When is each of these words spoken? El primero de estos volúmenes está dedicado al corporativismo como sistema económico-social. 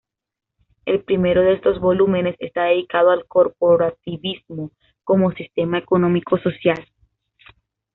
El 0.87 1.03
primero 1.03 1.43
de 1.43 1.53
estos 1.53 1.79
volúmenes 1.79 2.35
está 2.39 2.63
dedicado 2.63 3.11
al 3.11 3.27
corporativismo 3.27 4.71
como 5.03 5.31
sistema 5.33 5.77
económico-social. 5.77 6.87